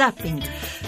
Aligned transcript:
zapping. 0.00 0.42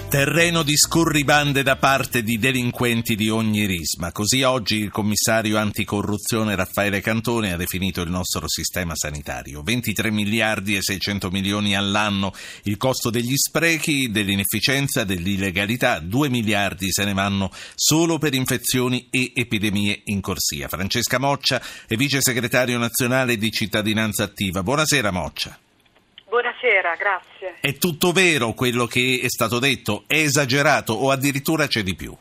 Terreno 0.08 0.62
di 0.62 0.74
scurribande 0.74 1.62
da 1.62 1.76
parte 1.76 2.22
di 2.22 2.38
delinquenti 2.38 3.14
di 3.14 3.28
ogni 3.28 3.66
risma. 3.66 4.10
Così 4.10 4.42
oggi 4.42 4.76
il 4.76 4.90
commissario 4.90 5.58
anticorruzione 5.58 6.54
Raffaele 6.54 7.02
Cantone 7.02 7.52
ha 7.52 7.56
definito 7.56 8.00
il 8.00 8.10
nostro 8.10 8.48
sistema 8.48 8.94
sanitario. 8.94 9.62
23 9.62 10.10
miliardi 10.10 10.76
e 10.76 10.82
600 10.82 11.30
milioni 11.30 11.76
all'anno 11.76 12.32
il 12.64 12.78
costo 12.78 13.10
degli 13.10 13.36
sprechi, 13.36 14.10
dell'inefficienza, 14.10 15.04
dell'illegalità. 15.04 15.98
2 15.98 16.30
miliardi 16.30 16.90
se 16.90 17.04
ne 17.04 17.12
vanno 17.12 17.50
solo 17.74 18.16
per 18.16 18.32
infezioni 18.32 19.08
e 19.10 19.32
epidemie 19.34 20.00
in 20.04 20.22
corsia. 20.22 20.68
Francesca 20.68 21.18
Moccia 21.18 21.60
è 21.86 21.96
vice 21.96 22.22
segretario 22.22 22.78
nazionale 22.78 23.36
di 23.36 23.50
cittadinanza 23.50 24.24
attiva. 24.24 24.62
Buonasera 24.62 25.10
Moccia. 25.10 25.58
Buonasera, 26.32 26.94
grazie. 26.96 27.56
È 27.60 27.76
tutto 27.76 28.10
vero 28.10 28.54
quello 28.54 28.86
che 28.86 29.20
è 29.22 29.28
stato 29.28 29.58
detto? 29.58 30.04
È 30.06 30.14
esagerato 30.14 30.94
o 30.94 31.10
addirittura 31.10 31.66
c'è 31.66 31.82
di 31.82 31.94
più? 31.94 32.16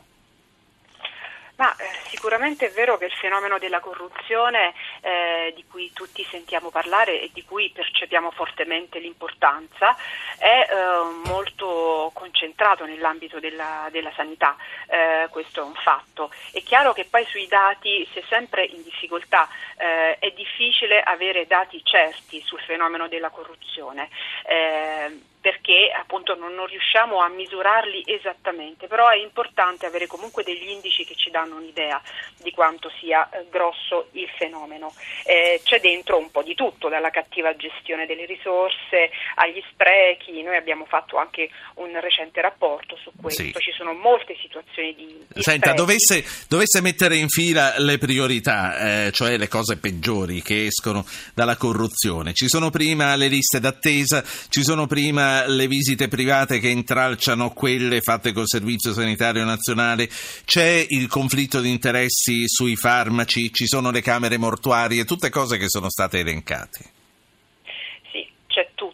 Ma 1.56 1.74
eh, 1.76 2.01
sicuramente 2.22 2.68
è 2.68 2.70
vero 2.70 2.98
che 2.98 3.06
il 3.06 3.12
fenomeno 3.18 3.58
della 3.58 3.80
corruzione 3.80 4.74
eh, 5.00 5.52
di 5.56 5.64
cui 5.68 5.90
tutti 5.92 6.24
sentiamo 6.30 6.70
parlare 6.70 7.20
e 7.20 7.30
di 7.32 7.42
cui 7.44 7.68
percepiamo 7.70 8.30
fortemente 8.30 9.00
l'importanza 9.00 9.96
è 10.38 10.68
eh, 10.70 11.28
molto 11.28 12.12
concentrato 12.14 12.84
nell'ambito 12.84 13.40
della, 13.40 13.88
della 13.90 14.12
sanità, 14.14 14.56
eh, 14.86 15.26
questo 15.30 15.62
è 15.62 15.64
un 15.64 15.74
fatto. 15.74 16.30
È 16.52 16.62
chiaro 16.62 16.92
che 16.92 17.06
poi 17.06 17.24
sui 17.24 17.48
dati 17.48 18.08
si 18.12 18.20
è 18.20 18.22
sempre 18.28 18.66
in 18.66 18.84
difficoltà, 18.84 19.48
eh, 19.76 20.16
è 20.20 20.30
difficile 20.30 21.00
avere 21.00 21.48
dati 21.48 21.82
certi 21.82 22.40
sul 22.42 22.60
fenomeno 22.60 23.08
della 23.08 23.30
corruzione 23.30 24.08
eh, 24.44 25.30
perché 25.42 25.90
appunto 25.92 26.36
non, 26.36 26.54
non, 26.54 26.66
riusciamo 26.66 27.18
a 27.18 27.28
misurarli 27.28 28.04
esattamente, 28.06 28.86
però 28.86 29.08
è 29.08 29.16
importante 29.16 29.86
avere 29.86 30.06
comunque 30.06 30.44
degli 30.44 30.68
indici 30.68 31.04
che 31.04 31.16
ci 31.16 31.30
danno 31.30 31.56
un'idea 31.56 32.00
di 32.40 32.52
quanto 32.52 32.90
sia 33.00 33.28
eh, 33.28 33.46
grosso 33.50 34.08
il 34.12 34.28
fenomeno. 34.38 34.94
Eh, 35.24 35.60
c'è 35.64 35.80
dentro 35.80 36.16
un 36.16 36.30
po' 36.30 36.44
di 36.44 36.54
tutto, 36.54 36.88
dalla 36.88 37.10
cattiva 37.10 37.56
gestione 37.56 38.06
delle 38.06 38.24
risorse 38.24 39.10
agli 39.34 39.60
sprechi, 39.72 40.42
noi 40.42 40.56
abbiamo 40.56 40.84
fatto 40.84 41.16
anche 41.16 41.50
un 41.74 41.98
recente 42.00 42.40
rapporto 42.40 42.96
su 43.02 43.10
questo, 43.20 43.42
sì. 43.42 43.52
ci 43.58 43.72
sono 43.72 43.94
molte 43.94 44.36
situazioni 44.40 44.94
di... 44.94 45.26
di 45.26 45.42
Senta, 45.42 45.72
dovesse, 45.72 46.24
dovesse, 46.48 46.80
mettere 46.80 47.16
in 47.16 47.28
fila 47.28 47.74
le 47.78 47.98
priorità, 47.98 49.06
eh, 49.06 49.10
cioè 49.12 49.36
le 49.36 49.48
cose 49.48 49.76
peggiori 49.76 50.40
che 50.40 50.66
escono 50.66 51.04
dalla 51.34 51.56
corruzione, 51.56 52.32
ci 52.32 52.46
sono 52.46 52.70
prima 52.70 53.16
le 53.16 53.26
liste 53.26 53.58
d'attesa, 53.58 54.22
ci 54.48 54.62
sono 54.62 54.86
prima 54.86 55.31
le 55.46 55.66
visite 55.66 56.08
private 56.08 56.58
che 56.58 56.68
intralciano 56.68 57.50
quelle 57.50 58.00
fatte 58.00 58.32
col 58.32 58.46
Servizio 58.46 58.92
Sanitario 58.92 59.44
Nazionale, 59.44 60.08
c'è 60.44 60.84
il 60.88 61.08
conflitto 61.08 61.60
di 61.60 61.70
interessi 61.70 62.44
sui 62.46 62.76
farmaci, 62.76 63.52
ci 63.52 63.66
sono 63.66 63.90
le 63.90 64.02
camere 64.02 64.38
mortuarie, 64.38 65.04
tutte 65.04 65.30
cose 65.30 65.56
che 65.56 65.68
sono 65.68 65.88
state 65.90 66.18
elencate. 66.18 66.90
Tutto 68.74 68.91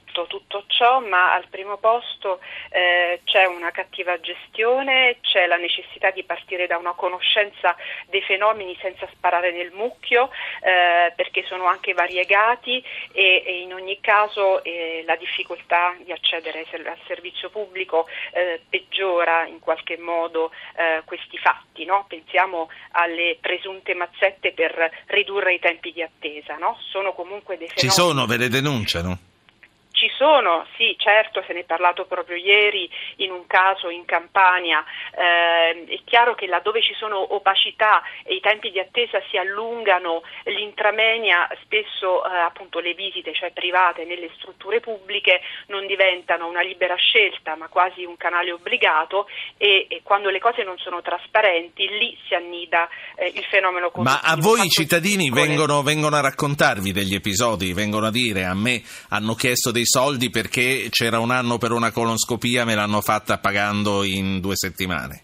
ciò, 0.78 1.00
ma 1.00 1.34
al 1.34 1.48
primo 1.50 1.76
posto 1.78 2.38
eh, 2.70 3.20
c'è 3.24 3.46
una 3.46 3.72
cattiva 3.72 4.20
gestione, 4.20 5.16
c'è 5.22 5.46
la 5.46 5.56
necessità 5.56 6.12
di 6.12 6.22
partire 6.22 6.68
da 6.68 6.78
una 6.78 6.92
conoscenza 6.92 7.74
dei 8.06 8.22
fenomeni 8.22 8.78
senza 8.80 9.08
sparare 9.12 9.50
nel 9.50 9.72
mucchio, 9.72 10.30
eh, 10.62 11.12
perché 11.16 11.44
sono 11.46 11.66
anche 11.66 11.94
variegati 11.94 12.82
e, 13.12 13.42
e 13.44 13.60
in 13.62 13.74
ogni 13.74 13.98
caso 14.00 14.62
eh, 14.62 15.02
la 15.04 15.16
difficoltà 15.16 15.96
di 15.98 16.12
accedere 16.12 16.64
al 16.70 16.98
servizio 17.08 17.50
pubblico 17.50 18.06
eh, 18.32 18.60
peggiora 18.68 19.46
in 19.46 19.58
qualche 19.58 19.98
modo 19.98 20.52
eh, 20.76 21.02
questi 21.04 21.38
fatti. 21.38 21.84
No? 21.84 22.04
Pensiamo 22.06 22.70
alle 22.92 23.36
presunte 23.40 23.94
mazzette 23.94 24.52
per 24.52 24.90
ridurre 25.06 25.54
i 25.54 25.58
tempi 25.58 25.92
di 25.92 26.02
attesa. 26.02 26.56
No? 26.56 26.78
Sono 26.90 27.12
comunque 27.12 27.56
dei 27.56 27.66
fenomeni. 27.66 27.88
Ci 27.88 28.00
sono, 28.00 28.26
ve 28.26 28.36
le 28.36 28.48
denunciano? 28.48 29.18
Ci 29.98 30.12
sono, 30.16 30.64
sì, 30.76 30.94
certo, 30.96 31.42
se 31.44 31.52
ne 31.52 31.60
è 31.60 31.64
parlato 31.64 32.06
proprio 32.06 32.36
ieri 32.36 32.88
in 33.16 33.32
un 33.32 33.48
caso 33.48 33.90
in 33.90 34.04
Campania. 34.04 34.84
Eh, 35.10 35.86
è 35.92 35.98
chiaro 36.04 36.36
che 36.36 36.46
laddove 36.46 36.80
ci 36.80 36.94
sono 36.94 37.34
opacità 37.34 38.00
e 38.22 38.36
i 38.36 38.40
tempi 38.40 38.70
di 38.70 38.78
attesa 38.78 39.20
si 39.28 39.36
allungano, 39.36 40.22
l'intramenia, 40.44 41.48
spesso 41.64 42.24
eh, 42.24 42.36
appunto 42.38 42.78
le 42.78 42.94
visite, 42.94 43.34
cioè 43.34 43.50
private 43.50 44.04
nelle 44.04 44.30
strutture 44.36 44.78
pubbliche, 44.78 45.40
non 45.66 45.84
diventano 45.88 46.46
una 46.46 46.62
libera 46.62 46.94
scelta, 46.94 47.56
ma 47.56 47.66
quasi 47.66 48.04
un 48.04 48.16
canale 48.16 48.52
obbligato 48.52 49.26
e, 49.56 49.86
e 49.88 50.02
quando 50.04 50.30
le 50.30 50.38
cose 50.38 50.62
non 50.62 50.78
sono 50.78 51.02
trasparenti, 51.02 51.88
lì 51.88 52.16
si 52.28 52.34
annida 52.34 52.88
eh, 53.16 53.32
il 53.34 53.44
fenomeno 53.50 53.90
corruttivo. 53.90 54.16
Ma 54.16 54.20
a 54.22 54.36
voi 54.36 54.64
i 54.64 54.68
cittadini 54.68 55.28
vengono, 55.30 55.82
vengono 55.82 56.14
a 56.14 56.20
raccontarvi 56.20 56.92
degli 56.92 57.16
episodi, 57.16 57.72
vengono 57.72 58.06
a 58.06 58.10
dire 58.12 58.44
a 58.44 58.54
me 58.54 58.80
hanno 59.08 59.34
chiesto 59.34 59.72
dei 59.72 59.86
soldi 59.88 60.30
perché 60.30 60.88
c'era 60.90 61.18
un 61.18 61.30
anno 61.32 61.58
per 61.58 61.72
una 61.72 61.90
colonscopia, 61.90 62.64
me 62.64 62.74
l'hanno 62.74 63.00
fatta 63.00 63.38
pagando 63.38 64.04
in 64.04 64.40
due 64.40 64.54
settimane. 64.54 65.22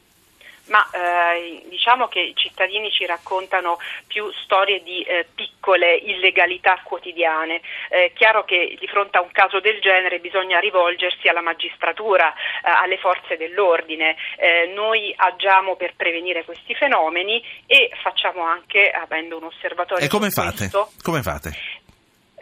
Ma 0.66 0.88
eh, 0.91 1.62
diciamo 1.69 2.08
che 2.08 2.20
i 2.20 2.34
cittadini 2.34 2.91
ci 2.91 3.04
raccontano 3.04 3.78
più 4.06 4.30
storie 4.44 4.82
di 4.82 5.02
eh, 5.02 5.26
piccole 5.34 5.94
illegalità 5.94 6.80
quotidiane. 6.82 7.60
È 7.88 7.97
eh, 7.97 8.12
chiaro 8.14 8.44
che 8.44 8.76
di 8.80 8.86
fronte 8.86 9.19
a 9.19 9.20
un 9.20 9.30
caso 9.30 9.60
del 9.60 9.80
genere 9.80 10.20
bisogna 10.20 10.58
rivolgersi 10.60 11.28
alla 11.28 11.42
magistratura, 11.42 12.32
eh, 12.32 12.70
alle 12.70 12.96
forze 12.96 13.36
dell'ordine. 13.36 14.16
Eh, 14.38 14.72
noi 14.75 15.12
agiamo 15.14 15.76
per 15.76 15.92
prevenire 15.96 16.44
questi 16.44 16.75
fenomeni 16.75 17.42
e 17.66 17.91
facciamo 18.02 18.42
anche, 18.42 18.91
avendo 18.91 19.36
un 19.36 19.44
osservatorio. 19.44 20.04
E 20.04 20.08
come 20.08 20.31
fate? 20.31 20.70
come 21.02 21.20
fate? 21.20 21.82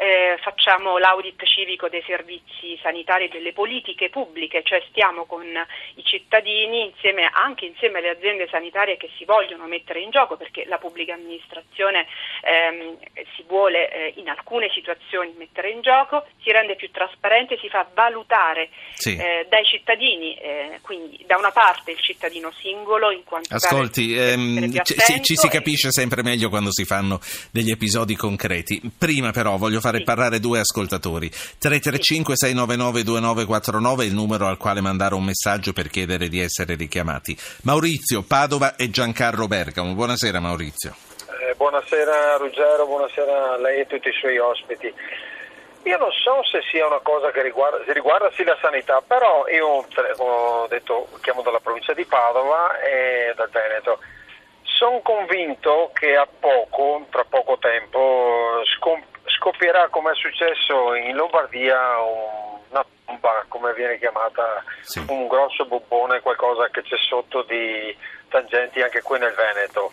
Eh, 0.02 0.36
facciamo 0.42 0.98
l'audit 0.98 1.44
civico 1.44 1.88
dei 1.88 2.02
servizi 2.04 2.76
sanitari 2.82 3.26
e 3.26 3.28
delle 3.28 3.52
politiche 3.52 4.10
pubbliche, 4.10 4.62
cioè 4.64 4.82
stiamo 4.88 5.26
con 5.26 5.46
i 5.46 6.04
cittadini 6.04 6.86
insieme, 6.86 7.30
anche 7.32 7.66
insieme 7.66 7.98
alle 7.98 8.10
aziende 8.10 8.48
sanitarie 8.50 8.96
che 8.96 9.10
si 9.16 9.24
vogliono 9.24 9.66
mettere 9.66 10.00
in 10.00 10.10
gioco 10.10 10.36
perché 10.36 10.64
la 10.66 10.78
pubblica 10.78 11.14
amministrazione 11.14 12.06
ehm, 12.42 12.98
si 13.36 13.44
vuole 13.46 13.90
eh, 13.92 14.14
in 14.16 14.28
alcune 14.28 14.70
situazioni 14.74 15.34
mettere 15.38 15.70
in 15.70 15.82
gioco, 15.82 16.26
si 16.42 16.50
rende 16.50 16.74
più 16.74 16.90
trasparente, 16.90 17.56
si 17.58 17.68
fa 17.68 17.86
valutare 17.94 18.70
sì. 18.94 19.16
eh, 19.16 19.46
dai 19.48 19.64
cittadini, 19.64 20.34
eh, 20.34 20.80
quindi 20.82 21.22
da 21.28 21.36
una 21.36 21.52
parte 21.52 21.92
il 21.92 22.00
cittadino 22.00 22.50
singolo 22.60 23.12
in 23.12 23.22
quanto 23.22 23.54
Ascolti, 23.54 24.16
ehm, 24.16 24.82
ci, 24.82 25.22
ci 25.22 25.36
si 25.36 25.48
capisce 25.48 25.92
sempre 25.92 26.24
meglio 26.24 26.48
quando 26.48 26.72
si 26.72 26.84
fanno 26.84 27.20
degli 27.52 27.70
episodi 27.70 28.16
concreti. 28.16 28.80
Prima 28.98 29.30
però 29.30 29.56
voglio 29.56 29.78
fare 29.78 29.91
sì. 29.98 30.04
parlare 30.04 30.40
due 30.40 30.60
ascoltatori. 30.60 31.28
335 31.28 32.36
699 32.36 33.02
2949 33.02 34.04
è 34.04 34.06
il 34.06 34.14
numero 34.14 34.46
al 34.46 34.56
quale 34.56 34.80
mandare 34.80 35.14
un 35.14 35.24
messaggio 35.24 35.72
per 35.72 35.88
chiedere 35.88 36.28
di 36.28 36.40
essere 36.40 36.74
richiamati. 36.74 37.36
Maurizio, 37.62 38.22
Padova 38.22 38.76
e 38.76 38.90
Giancarlo 38.90 39.46
Bergamo. 39.46 39.94
Buonasera 39.94 40.40
Maurizio. 40.40 40.94
Eh, 41.40 41.54
buonasera 41.54 42.36
Ruggero, 42.36 42.86
buonasera 42.86 43.52
a 43.54 43.58
lei 43.58 43.78
e 43.78 43.82
a 43.82 43.86
tutti 43.86 44.08
i 44.08 44.12
suoi 44.12 44.38
ospiti. 44.38 44.92
Io 45.84 45.98
non 45.98 46.10
so 46.12 46.44
se 46.44 46.60
sia 46.70 46.86
una 46.86 47.00
cosa 47.02 47.32
che 47.32 47.42
riguarda, 47.42 47.82
riguarda 47.92 48.30
sì 48.36 48.44
la 48.44 48.56
sanità, 48.60 49.02
però 49.04 49.48
io 49.48 49.84
ho 50.16 50.66
detto, 50.68 51.08
chiamo 51.20 51.42
dalla 51.42 51.58
provincia 51.58 51.92
di 51.92 52.04
Padova 52.04 52.80
e 52.80 53.32
dal 53.34 53.50
Veneto 53.50 53.98
sono 54.82 55.00
convinto 55.00 55.92
che 55.94 56.16
a 56.16 56.26
poco, 56.26 57.06
tra 57.08 57.24
poco 57.24 57.56
tempo, 57.58 58.62
scom- 58.76 59.11
scoppierà 59.42 59.88
come 59.90 60.12
è 60.12 60.14
successo 60.14 60.94
in 60.94 61.16
Lombardia 61.16 61.98
una 62.70 62.84
bomba, 63.04 63.44
come 63.48 63.74
viene 63.74 63.98
chiamata, 63.98 64.62
sì. 64.82 65.02
un 65.08 65.26
grosso 65.26 65.66
bubbone, 65.66 66.20
qualcosa 66.20 66.68
che 66.70 66.82
c'è 66.82 66.96
sotto 66.96 67.42
di 67.42 67.94
tangenti 68.28 68.80
anche 68.80 69.02
qui 69.02 69.18
nel 69.18 69.34
Veneto. 69.34 69.90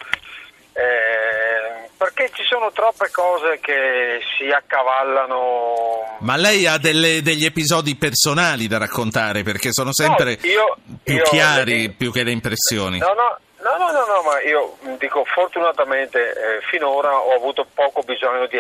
Eh, 0.71 1.89
perché 1.97 2.29
ci 2.31 2.43
sono 2.43 2.71
troppe 2.71 3.09
cose 3.11 3.59
che 3.59 4.19
si 4.37 4.49
accavallano. 4.49 6.17
Ma 6.19 6.37
lei 6.37 6.67
ha 6.67 6.77
delle, 6.77 7.23
degli 7.23 7.43
episodi 7.43 7.95
personali 7.95 8.67
da 8.67 8.77
raccontare 8.77 9.41
perché 9.41 9.73
sono 9.73 9.91
sempre 9.91 10.37
no, 10.41 10.47
io, 10.47 10.77
più 11.03 11.15
io, 11.15 11.23
chiari 11.23 11.87
le... 11.87 11.89
più 11.89 12.11
che 12.11 12.23
le 12.23 12.31
impressioni. 12.31 12.99
No, 12.99 13.13
no, 13.13 13.39
No, 13.61 13.75
no, 13.77 13.91
no, 13.91 14.05
no, 14.05 14.21
ma 14.23 14.41
io 14.41 14.77
dico 14.97 15.25
fortunatamente 15.25 16.17
eh, 16.17 16.61
finora 16.69 17.13
ho 17.13 17.35
avuto 17.35 17.67
poco 17.73 18.01
bisogno 18.03 18.47
di, 18.47 18.57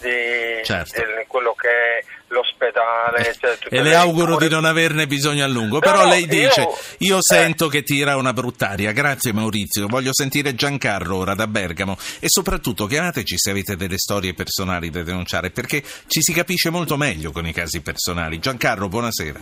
di, 0.00 0.64
certo. 0.64 1.00
di 1.00 1.24
quello 1.28 1.54
che 1.54 1.68
è 1.68 2.04
l'ospedale. 2.26 3.36
Cioè, 3.38 3.56
e 3.68 3.82
le 3.82 3.94
auguro 3.94 4.36
di 4.38 4.48
non 4.48 4.64
averne 4.64 5.06
bisogno 5.06 5.44
a 5.44 5.46
lungo. 5.46 5.74
No, 5.74 5.80
Però 5.80 6.08
lei 6.08 6.26
dice: 6.26 6.60
Io, 6.60 6.74
io 6.98 7.16
eh. 7.18 7.22
sento 7.22 7.68
che 7.68 7.84
tira 7.84 8.16
una 8.16 8.32
bruttaria. 8.32 8.90
Grazie 8.90 9.32
Maurizio. 9.32 9.86
Voglio 9.86 10.12
sentire 10.12 10.56
Giancarlo 10.56 11.18
ora 11.18 11.34
da 11.34 11.46
Bergamo. 11.46 11.96
E 12.18 12.26
soprattutto 12.26 12.86
chiamateci 12.86 13.38
se 13.38 13.50
avete 13.50 13.76
delle 13.76 13.98
storie 13.98 14.34
personali 14.34 14.90
da 14.90 15.04
denunciare, 15.04 15.50
perché 15.50 15.84
ci 16.08 16.20
si 16.20 16.32
capisce 16.32 16.68
molto 16.68 16.96
meglio 16.96 17.30
con 17.30 17.46
i 17.46 17.52
casi 17.52 17.80
personali. 17.80 18.40
Giancarlo, 18.40 18.88
buonasera. 18.88 19.40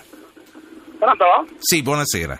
Pronto? 0.98 1.46
Sì, 1.58 1.82
buonasera. 1.82 2.38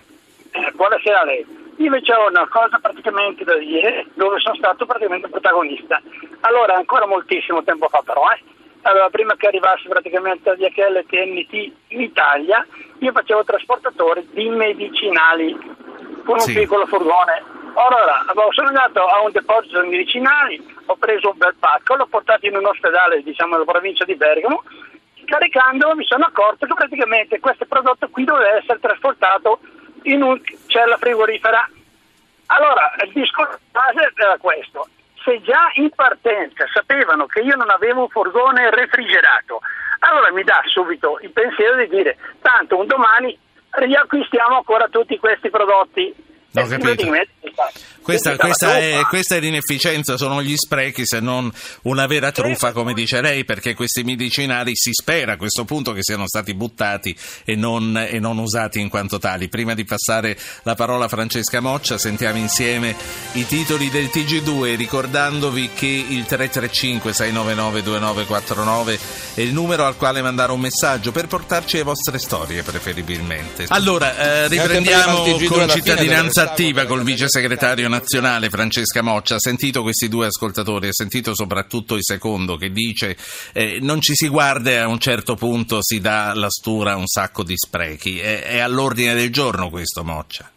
Eh, 0.51 0.73
buonasera 0.75 1.21
a 1.21 1.25
lei. 1.25 1.60
Io 1.81 1.87
invece 1.87 2.12
ho 2.12 2.29
una 2.29 2.47
cosa 2.47 2.79
praticamente 2.79 3.43
da 3.43 3.56
dire 3.56 4.05
dove 4.12 4.38
sono 4.38 4.55
stato 4.55 4.85
praticamente 4.85 5.29
protagonista. 5.29 5.99
Allora, 6.41 6.75
ancora 6.75 7.06
moltissimo 7.06 7.65
tempo 7.65 7.88
fa 7.88 8.03
però, 8.05 8.29
eh. 8.31 8.43
Allora, 8.82 9.09
prima 9.09 9.35
che 9.37 9.47
arrivasse 9.47 9.88
praticamente 9.88 10.55
DHL 10.56 10.97
e 10.97 11.06
TNT 11.06 11.73
in 11.88 12.00
Italia, 12.03 12.67
io 12.99 13.12
facevo 13.12 13.44
trasportatore 13.44 14.27
di 14.31 14.49
medicinali 14.50 15.53
con 16.25 16.35
un 16.35 16.41
Sì. 16.41 16.53
piccolo 16.53 16.85
furgone. 16.87 17.43
Allora, 17.75 18.27
sono 18.50 18.69
andato 18.69 19.06
a 19.06 19.23
un 19.23 19.31
deposito 19.32 19.81
di 19.81 19.88
medicinali, 19.88 20.62
ho 20.85 20.97
preso 20.97 21.31
un 21.31 21.38
bel 21.38 21.55
pacco, 21.59 21.94
l'ho 21.94 22.06
portato 22.06 22.47
in 22.47 22.56
un 22.56 22.67
ospedale, 22.67 23.23
diciamo, 23.23 23.53
della 23.53 23.65
provincia 23.71 24.05
di 24.05 24.17
Bergamo, 24.17 24.65
caricando 25.25 25.94
mi 25.94 26.05
sono 26.05 26.27
accorto 26.27 26.67
che 26.67 26.75
praticamente 26.75 27.41
questo 27.41 27.65
prodotto 27.65 28.09
qui 28.11 28.25
doveva 28.25 28.56
essere 28.56 28.81
trasportato 28.81 29.61
in 30.02 30.23
un 30.23 30.41
cella 30.67 30.97
frigorifera. 30.97 31.69
Allora, 32.47 32.93
il 33.05 33.12
discorso 33.12 33.58
base 33.70 34.12
era 34.14 34.37
questo. 34.38 34.88
Se 35.23 35.41
già 35.43 35.70
in 35.75 35.91
partenza 35.91 36.67
sapevano 36.73 37.26
che 37.26 37.41
io 37.41 37.56
non 37.56 37.70
avevo 37.70 38.02
un 38.02 38.08
furgone 38.08 38.70
refrigerato, 38.70 39.61
allora 40.00 40.32
mi 40.32 40.43
dà 40.43 40.62
subito 40.67 41.19
il 41.20 41.31
pensiero 41.31 41.76
di 41.76 41.88
dire 41.88 42.17
tanto 42.41 42.79
un 42.79 42.87
domani 42.87 43.38
riacquistiamo 43.70 44.56
ancora 44.56 44.88
tutti 44.88 45.19
questi 45.19 45.50
prodotti. 45.50 46.29
Ho 46.55 46.61
E 46.61 46.69
capito. 46.69 47.08
Questa, 48.02 48.37
questa 48.37 48.79
è, 48.79 49.02
questa 49.08 49.37
è 49.37 49.41
l'inefficienza, 49.41 50.17
sono 50.17 50.43
gli 50.43 50.56
sprechi 50.56 51.06
se 51.06 51.20
non 51.20 51.52
una 51.82 52.06
vera 52.06 52.32
truffa, 52.32 52.73
come 52.73 52.94
dice 52.94 53.20
lei, 53.20 53.44
perché 53.44 53.75
questi 53.75 54.02
medicinali 54.02 54.73
si 54.75 54.91
spera 54.93 55.35
a 55.35 55.37
questo 55.37 55.64
punto 55.64 55.93
che 55.93 56.02
siano 56.02 56.26
stati 56.26 56.52
buttati 56.55 57.17
e 57.44 57.55
non, 57.55 57.97
e 57.97 58.19
non 58.19 58.38
usati 58.38 58.81
in 58.81 58.88
quanto 58.88 59.19
tali. 59.19 59.49
Prima 59.49 59.75
di 59.75 59.85
passare 59.85 60.37
la 60.62 60.75
parola 60.75 61.05
a 61.05 61.08
Francesca 61.08 61.61
Moccia, 61.61 61.99
sentiamo 61.99 62.38
insieme 62.38 62.96
i 63.32 63.46
titoli 63.46 63.91
del 63.91 64.06
TG2, 64.06 64.76
ricordandovi 64.76 65.69
che 65.75 66.06
il 66.08 66.25
335-699-2949 66.29 68.99
è 69.35 69.43
il 69.43 69.53
numero 69.53 69.85
al 69.85 69.96
quale 69.96 70.23
mandare 70.23 70.53
un 70.53 70.61
messaggio 70.61 71.12
per 71.12 71.26
portarci 71.26 71.76
le 71.76 71.82
vostre 71.82 72.19
storie, 72.19 72.62
preferibilmente. 72.62 73.67
Allora, 73.69 74.17
eh, 74.17 74.49
riprendiamo 74.49 75.23
prima 75.23 75.26
il 75.26 75.35
TG2 75.37 75.46
con 75.46 75.69
cittadinanza 75.69 76.40
dove 76.41 76.51
attiva 76.51 76.87
col 76.87 77.03
vice 77.03 77.29
segretario 77.29 77.89
nazionale 77.89 78.49
Francesca 78.49 79.03
Moccia. 79.03 79.35
Ha 79.35 79.41
sentito 79.41 79.83
questi 79.83 80.09
due 80.09 80.27
ascoltatori, 80.27 80.89
ha 80.89 80.93
sentito 80.93 81.35
soprattutto 81.35 81.95
il 81.95 82.03
secondo 82.03 82.57
che 82.57 82.71
dice 82.71 83.17
eh, 83.53 83.79
non 83.81 84.01
ci 84.01 84.15
si 84.15 84.29
guarda 84.29 84.71
e 84.71 84.77
a 84.77 84.89
un 84.89 84.99
certo 84.99 85.35
punto 85.35 85.79
si 85.83 86.01
dà 86.01 86.33
la 86.35 86.49
stura 86.49 86.93
a 86.93 86.97
un 86.97 87.07
sacco 87.07 87.43
di 87.43 87.55
sprechi. 87.57 88.21
È, 88.21 88.43
è 88.43 88.59
all'ordine 88.59 89.15
del 89.15 89.31
giorno 89.31 89.69
questo 89.69 90.03
Moccia. 90.03 90.51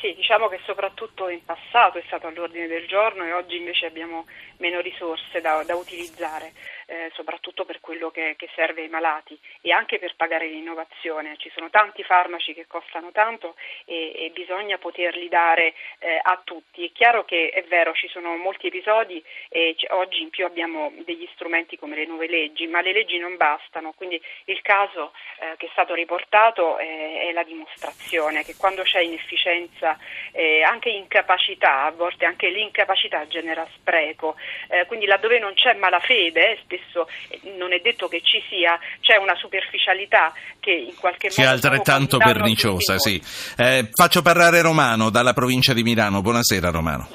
Sì, 0.00 0.12
diciamo 0.16 0.48
che 0.48 0.60
soprattutto 0.66 1.30
in 1.30 1.40
passato 1.46 1.96
è 1.96 2.02
stato 2.06 2.26
all'ordine 2.26 2.66
del 2.66 2.86
giorno 2.86 3.24
e 3.24 3.32
oggi 3.32 3.56
invece 3.56 3.86
abbiamo 3.86 4.26
meno 4.58 4.80
risorse 4.80 5.40
da, 5.40 5.62
da 5.64 5.76
utilizzare, 5.76 6.52
eh, 6.86 7.10
soprattutto 7.14 7.64
per 7.64 7.80
quello 7.80 8.10
che, 8.10 8.34
che 8.36 8.48
serve 8.54 8.82
ai 8.82 8.88
malati 8.88 9.38
e 9.60 9.72
anche 9.72 9.98
per 9.98 10.14
pagare 10.16 10.46
l'innovazione. 10.46 11.36
Ci 11.36 11.50
sono 11.54 11.70
tanti 11.70 12.02
farmaci 12.02 12.54
che 12.54 12.66
costano 12.66 13.10
tanto 13.12 13.56
e, 13.84 14.12
e 14.16 14.30
bisogna 14.32 14.78
poterli 14.78 15.28
dare 15.28 15.74
eh, 15.98 16.18
a 16.22 16.40
tutti. 16.44 16.84
È 16.84 16.92
chiaro 16.92 17.24
che 17.24 17.50
è 17.50 17.62
vero, 17.64 17.92
ci 17.94 18.08
sono 18.08 18.36
molti 18.36 18.66
episodi 18.68 19.22
e 19.48 19.74
c- 19.76 19.86
oggi 19.90 20.22
in 20.22 20.30
più 20.30 20.44
abbiamo 20.44 20.92
degli 21.04 21.28
strumenti 21.34 21.78
come 21.78 21.96
le 21.96 22.06
nuove 22.06 22.28
leggi, 22.28 22.66
ma 22.66 22.80
le 22.80 22.92
leggi 22.92 23.18
non 23.18 23.36
bastano, 23.36 23.92
quindi 23.92 24.20
il 24.44 24.60
caso 24.62 25.12
eh, 25.40 25.56
che 25.56 25.66
è 25.66 25.70
stato 25.72 25.94
riportato 25.94 26.76
è, 26.78 27.28
è 27.28 27.32
la 27.32 27.42
dimostrazione 27.42 28.44
che 28.44 28.56
quando 28.56 28.82
c'è 28.82 29.00
inefficienza, 29.00 29.98
eh, 30.32 30.62
anche 30.62 30.88
incapacità, 30.90 31.82
a 31.82 31.90
volte 31.90 32.24
anche 32.24 32.48
l'incapacità 32.48 33.26
genera 33.26 33.66
spreco, 33.74 34.36
eh, 34.68 34.86
quindi 34.86 35.06
laddove 35.06 35.38
non 35.38 35.54
c'è 35.54 35.74
malafede, 35.74 36.58
spesso 36.76 37.06
eh, 37.28 37.40
non 37.56 37.72
è 37.72 37.80
detto 37.80 38.08
che 38.08 38.20
ci 38.22 38.42
sia, 38.48 38.78
c'è 39.00 39.16
una 39.16 39.34
superficialità 39.36 40.32
che 40.60 40.72
in 40.72 40.94
qualche 40.96 41.30
Sia 41.30 41.44
modo 41.44 41.54
altrettanto 41.56 42.16
provoca 42.16 42.16
un 42.16 42.18
danno 42.18 42.30
a 42.30 42.34
perniciosa, 42.34 42.98
sì. 42.98 43.22
Eh, 43.56 43.88
faccio 43.92 44.22
parlare 44.22 44.60
Romano 44.62 45.10
dalla 45.10 45.32
provincia 45.32 45.72
di 45.72 45.82
Milano. 45.82 46.22
Buonasera 46.22 46.70
Romano. 46.70 47.08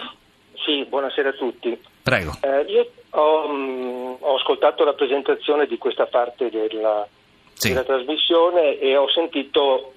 Sì, 0.65 0.85
buonasera 0.85 1.29
a 1.29 1.33
tutti. 1.33 1.77
Prego. 2.01 2.37
Eh, 2.41 2.71
io 2.71 2.91
ho, 3.11 3.47
mm, 3.49 4.13
ho 4.19 4.35
ascoltato 4.37 4.83
la 4.83 4.93
presentazione 4.93 5.65
di 5.65 5.77
questa 5.77 6.05
parte 6.05 6.49
della, 6.49 7.07
Sì. 7.53 7.69
della 7.69 7.83
trasmissione 7.83 8.77
e 8.79 8.95
ho 8.95 9.09
sentito 9.09 9.93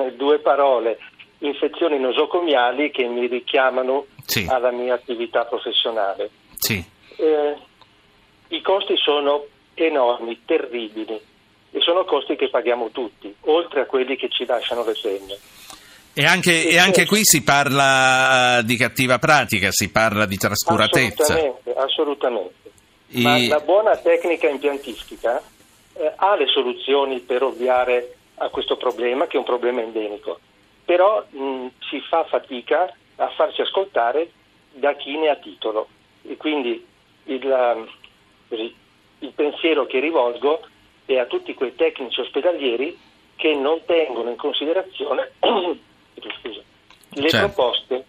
eh, 0.00 0.12
due 0.14 0.38
parole, 0.38 0.98
infezioni 1.38 1.98
nosocomiali, 1.98 2.90
che 2.90 3.04
mi 3.06 3.26
richiamano 3.26 4.06
Sì. 4.24 4.46
alla 4.48 4.70
mia 4.70 4.94
attività 4.94 5.44
professionale. 5.44 6.30
Sì. 6.56 6.82
Eh, 7.16 7.56
I 8.48 8.60
costi 8.62 8.96
sono 8.96 9.44
enormi, 9.74 10.40
terribili 10.44 11.20
e 11.70 11.80
sono 11.80 12.04
costi 12.04 12.36
che 12.36 12.48
paghiamo 12.48 12.90
tutti, 12.90 13.34
oltre 13.42 13.80
a 13.82 13.86
quelli 13.86 14.16
che 14.16 14.28
ci 14.28 14.46
lasciano 14.46 14.84
le 14.84 14.94
penne. 15.00 15.38
E 16.14 16.24
anche, 16.24 16.66
e 16.68 16.78
anche 16.78 17.06
qui 17.06 17.20
si 17.22 17.42
parla 17.44 18.58
eh, 18.58 18.64
di 18.64 18.76
cattiva 18.76 19.18
pratica, 19.18 19.68
si 19.70 19.90
parla 19.90 20.26
di 20.26 20.36
trascuratezza. 20.36 21.22
Assolutamente, 21.22 21.74
assolutamente. 21.74 22.54
I- 23.08 23.22
Ma 23.22 23.46
la 23.46 23.60
buona 23.60 23.96
tecnica 23.96 24.48
impiantistica 24.48 25.40
eh, 25.92 26.12
ha 26.16 26.34
le 26.34 26.46
soluzioni 26.48 27.20
per 27.20 27.42
ovviare 27.42 28.16
a 28.36 28.48
questo 28.48 28.76
problema, 28.76 29.26
che 29.26 29.36
è 29.36 29.38
un 29.38 29.44
problema 29.44 29.80
endemico, 29.80 30.40
però 30.84 31.24
mh, 31.28 31.66
si 31.88 32.00
fa 32.00 32.24
fatica 32.24 32.92
a 33.16 33.28
farsi 33.36 33.60
ascoltare 33.60 34.30
da 34.72 34.94
chi 34.94 35.16
ne 35.16 35.28
ha 35.28 35.36
titolo. 35.36 35.88
E 36.26 36.36
quindi 36.36 36.84
il, 37.24 37.88
così, 38.48 38.74
il 39.20 39.32
pensiero 39.34 39.86
che 39.86 40.00
rivolgo 40.00 40.60
è 41.04 41.16
a 41.16 41.26
tutti 41.26 41.54
quei 41.54 41.74
tecnici 41.74 42.20
ospedalieri 42.20 42.96
che 43.36 43.54
non 43.54 43.80
tengono 43.86 44.30
in 44.30 44.36
considerazione 44.36 45.32
scusa, 45.40 46.60
le 47.10 47.28
Certo. 47.28 47.46
proposte, 47.46 48.04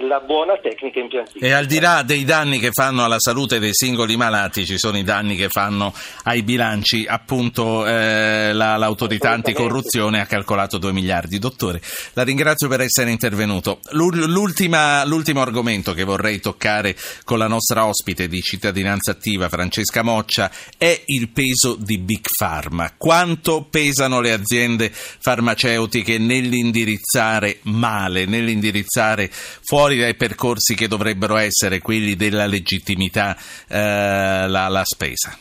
la 0.00 0.20
buona 0.20 0.56
tecnica 0.56 1.00
impiantistica. 1.00 1.44
E 1.44 1.52
al 1.52 1.66
di 1.66 1.78
là 1.78 2.02
dei 2.02 2.24
danni 2.24 2.58
che 2.58 2.70
fanno 2.72 3.04
alla 3.04 3.18
salute 3.18 3.58
dei 3.58 3.74
singoli 3.74 4.16
malati, 4.16 4.64
ci 4.64 4.78
sono 4.78 4.96
i 4.96 5.04
danni 5.04 5.36
che 5.36 5.48
fanno 5.48 5.92
ai 6.24 6.42
bilanci. 6.42 7.04
Appunto, 7.06 7.86
eh, 7.86 8.52
la- 8.54 8.76
l'autorità 8.76 9.30
anticorruzione 9.30 10.20
ha 10.20 10.26
calcolato 10.26 10.78
2 10.78 10.92
miliardi. 10.92 11.38
Dottore, 11.38 11.82
la 12.14 12.22
ringrazio 12.22 12.68
per 12.68 12.80
essere 12.80 13.10
intervenuto. 13.10 13.80
L'ul- 13.90 14.30
l'ultima- 14.30 15.04
l'ultimo 15.04 15.42
argomento 15.42 15.92
che 15.92 16.04
vorrei 16.04 16.40
toccare 16.40 16.96
con 17.24 17.36
la 17.38 17.46
nostra 17.46 17.84
ospite 17.84 18.28
di 18.28 18.40
cittadinanza 18.40 19.10
attiva, 19.10 19.50
Francesca 19.50 20.02
Moccia, 20.02 20.50
è 20.78 21.02
il 21.06 21.28
peso 21.28 21.76
di 21.78 21.98
Big 21.98 22.26
Pharma. 22.34 22.94
Quanto 22.96 23.66
pesano 23.68 24.20
le 24.20 24.32
aziende 24.32 24.90
farmaceutiche 24.92 26.16
nell'indirizzare 26.16 27.58
male, 27.64 28.24
nell'indirizzare 28.24 29.30
fuori 29.30 29.80
dai 29.88 30.14
percorsi 30.14 30.74
che 30.74 30.88
dovrebbero 30.88 31.36
essere 31.36 31.80
quelli 31.80 32.16
della 32.16 32.46
legittimità 32.46 33.36
eh, 33.68 34.48
la, 34.48 34.68
la 34.68 34.84
spesa? 34.84 35.36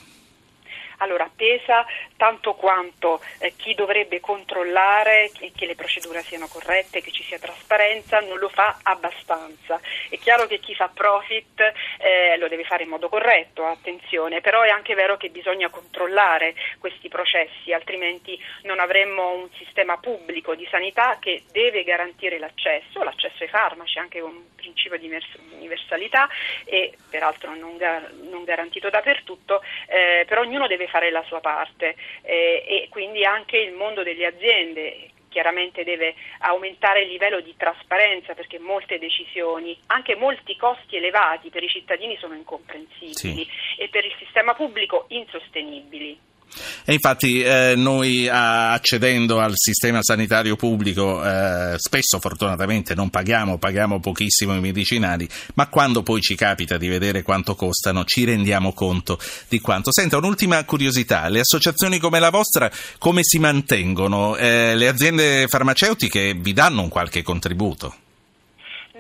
Allora, 1.02 1.30
pesa 1.36 1.86
tanto 2.16 2.54
quanto 2.54 3.22
eh, 3.40 3.54
chi 3.56 3.74
dovrebbe 3.74 4.20
controllare 4.20 5.32
che, 5.34 5.52
che 5.56 5.66
le 5.66 5.76
procedure 5.76 6.22
siano 6.22 6.48
corrette, 6.48 7.02
che 7.02 7.12
ci 7.12 7.24
sia 7.24 7.40
trasparenza, 7.40 8.20
non 8.20 8.38
lo 8.38 8.50
fa 8.50 8.78
abbastanza. 8.84 9.80
È 10.10 10.18
chiaro 10.18 10.46
che 10.46 10.60
chi 10.60 10.76
fa 10.76 10.90
profit 10.90 11.60
eh, 11.98 12.38
lo 12.38 12.48
deve 12.48 12.64
fare 12.64 12.84
in 12.84 12.90
modo 12.90 13.10
corretto, 13.10 13.66
attenzione, 13.66 14.42
però 14.42 14.62
è 14.62 14.70
anche 14.70 14.94
vero 14.94 15.18
che 15.18 15.30
bisogna 15.30 15.70
controllare 15.70 16.54
questi 16.80 17.10
processi, 17.10 17.74
altrimenti 17.74 18.40
non 18.64 18.80
avremmo 18.80 19.34
un 19.34 19.50
sistema 19.58 19.98
pubblico 19.98 20.54
di 20.54 20.68
sanità 20.70 21.18
che 21.20 21.44
deve 21.52 21.84
garantire 21.84 22.38
l'accesso, 22.38 23.02
l'accesso 23.04 23.44
ai 23.44 23.50
farmaci 23.50 23.98
anche 23.98 24.20
un 24.20 24.54
principio 24.56 24.98
di 24.98 25.08
vers- 25.08 25.40
universalità 25.54 26.30
e 26.66 26.96
peraltro 27.10 27.56
non, 27.56 27.78
gar- 27.78 28.12
non 28.30 28.44
garantito 28.44 28.90
dappertutto, 28.90 29.64
eh, 29.88 30.26
però 30.28 30.42
ognuno 30.42 30.68
deve 30.68 30.88
fare 30.92 31.10
la 31.10 31.24
sua 31.24 31.40
parte 31.40 31.96
eh, 32.22 32.64
e 32.68 32.88
quindi 32.90 33.26
anche 33.26 33.58
il 33.58 33.72
mondo 33.74 34.04
delle 34.04 34.26
aziende 34.26 35.10
chiaramente 35.30 35.86
deve 35.86 36.14
aumentare 36.40 37.04
il 37.04 37.10
livello 37.10 37.40
di 37.40 37.56
trasparenza 37.56 38.34
perché 38.34 38.60
molte 38.60 39.00
decisioni, 39.00 39.76
anche 39.88 40.16
molti 40.16 40.58
costi 40.58 40.98
elevati 40.98 41.50
per 41.50 41.64
i 41.64 41.70
cittadini 41.70 42.18
sono 42.18 42.34
incomprensibili 42.36 43.16
Sì. 43.16 43.48
e 43.78 43.88
per 43.88 44.04
il 44.04 44.14
sistema 44.20 44.54
pubblico 44.54 45.06
insostenibili. 45.08 46.20
E 46.86 46.94
infatti 46.94 47.42
eh, 47.42 47.74
noi 47.76 48.28
accedendo 48.28 49.40
al 49.40 49.54
sistema 49.56 50.02
sanitario 50.02 50.56
pubblico 50.56 51.24
eh, 51.24 51.76
spesso 51.78 52.20
fortunatamente 52.20 52.96
non 52.96 53.10
paghiamo, 53.10 53.58
paghiamo 53.58 54.00
pochissimo 54.00 54.56
i 54.56 54.60
medicinali, 54.60 55.28
ma 55.56 55.68
quando 55.68 56.04
poi 56.04 56.22
ci 56.22 56.36
capita 56.36 56.78
di 56.78 56.88
vedere 56.88 57.22
quanto 57.22 57.56
costano 57.56 58.04
ci 58.04 58.24
rendiamo 58.24 58.74
conto 58.74 59.20
di 59.48 59.60
quanto. 59.60 59.92
Senta, 59.92 60.18
un'ultima 60.18 60.64
curiosità, 60.66 61.28
le 61.30 61.40
associazioni 61.40 62.00
come 62.00 62.20
la 62.20 62.30
vostra 62.30 62.72
come 62.98 63.22
si 63.24 63.40
mantengono? 63.40 64.36
Eh, 64.36 64.76
le 64.76 64.88
aziende 64.88 65.48
farmaceutiche 65.48 66.34
vi 66.34 66.54
danno 66.54 66.82
un 66.82 66.90
qualche 66.90 67.22
contributo? 67.24 67.96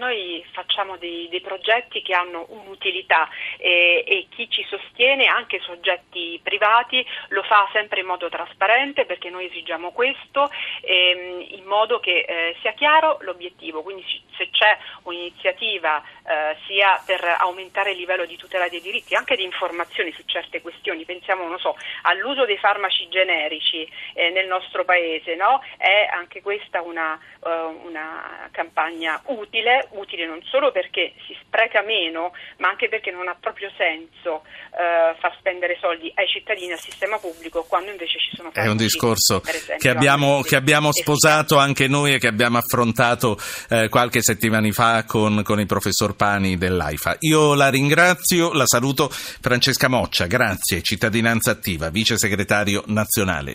Noi 0.01 0.43
facciamo 0.61 0.97
dei, 0.97 1.27
dei 1.29 1.41
progetti 1.41 2.01
che 2.01 2.13
hanno 2.13 2.45
un'utilità 2.49 3.27
e, 3.57 4.03
e, 4.05 4.27
chi 4.29 4.49
ci 4.49 4.63
sostiene, 4.69 5.25
anche 5.25 5.59
soggetti 5.61 6.39
privati, 6.43 7.05
lo 7.29 7.43
fa 7.43 7.67
sempre 7.73 8.01
in 8.01 8.05
modo 8.05 8.29
trasparente 8.29 9.05
perché 9.05 9.29
noi 9.29 9.45
esigiamo 9.45 9.91
questo 9.91 10.49
ehm, 10.81 11.45
in 11.49 11.65
modo 11.65 11.99
che 11.99 12.25
eh, 12.27 12.55
sia 12.61 12.73
chiaro 12.73 13.17
l'obiettivo. 13.21 13.81
Quindi 13.81 14.05
se 14.37 14.49
c'è 14.51 14.77
un'iniziativa 15.03 16.01
eh, 16.01 16.55
sia 16.67 17.01
per 17.05 17.23
aumentare 17.39 17.91
il 17.91 17.97
livello 17.97 18.25
di 18.25 18.37
tutela 18.37 18.69
dei 18.69 18.81
diritti, 18.81 19.15
anche 19.15 19.35
di 19.35 19.43
informazioni 19.43 20.11
su 20.13 20.23
certe 20.25 20.61
questioni, 20.61 21.05
pensiamo 21.05 21.57
so, 21.57 21.75
all'uso 22.03 22.45
dei 22.45 22.57
farmaci 22.57 23.07
generici 23.09 23.89
eh, 24.13 24.29
nel 24.29 24.47
nostro 24.47 24.85
paese, 24.85 25.35
no? 25.35 25.61
è 25.77 26.07
anche 26.11 26.41
questa 26.41 26.81
una, 26.81 27.19
uh, 27.39 27.85
una 27.85 28.49
campagna 28.51 29.21
utile 29.25 29.87
utile 29.91 30.25
non 30.25 30.41
solo 30.51 30.71
perché 30.71 31.13
si 31.25 31.35
spreca 31.41 31.81
meno, 31.81 32.33
ma 32.57 32.69
anche 32.69 32.89
perché 32.89 33.09
non 33.09 33.27
ha 33.29 33.35
proprio 33.39 33.71
senso 33.77 34.43
eh, 34.75 35.15
far 35.17 35.35
spendere 35.39 35.77
soldi 35.79 36.11
ai 36.13 36.27
cittadini, 36.27 36.73
al 36.73 36.79
sistema 36.79 37.17
pubblico, 37.17 37.63
quando 37.63 37.89
invece 37.89 38.19
ci 38.19 38.35
sono 38.35 38.51
È 38.53 38.67
un 38.67 38.77
discorso 38.77 39.41
esempio, 39.43 39.77
che, 39.77 39.89
abbiamo, 39.89 40.41
che 40.41 40.55
abbiamo, 40.55 40.91
sposato 40.91 41.57
anche 41.57 41.87
noi 41.87 42.13
e 42.13 42.19
che 42.19 42.27
abbiamo 42.27 42.57
affrontato 42.57 43.37
eh, 43.69 43.87
qualche 43.89 44.21
settimana 44.21 44.69
fa 44.71 45.05
con, 45.05 45.41
con 45.43 45.59
il 45.59 45.65
professor 45.65 46.15
Pani 46.15 46.57
dell'AIFA. 46.57 47.17
Io 47.19 47.55
la 47.55 47.69
ringrazio, 47.69 48.53
la 48.53 48.65
saluto 48.65 49.09
Francesca 49.09 49.87
Moccia, 49.87 50.27
grazie, 50.27 50.81
cittadinanza 50.81 51.51
attiva, 51.51 51.89
vice 51.89 52.17
segretario 52.17 52.83
nazionale. 52.87 53.49